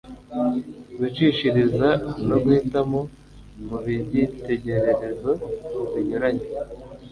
[0.97, 1.87] gucishiriza
[2.27, 2.99] no guhitamo
[3.67, 3.77] mu
[4.07, 5.31] byitegererezo
[5.93, 6.45] binyuranye